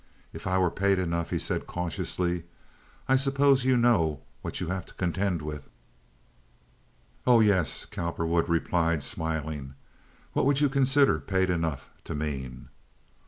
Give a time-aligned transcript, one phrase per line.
[0.33, 2.45] "If I were paid enough," he said, cautiously.
[3.07, 5.69] "I suppose you know what you have to contend with?"
[7.27, 9.75] "Oh yes," Cowperwood replied, smiling.
[10.33, 12.69] "What would you consider 'paid enough' to mean?"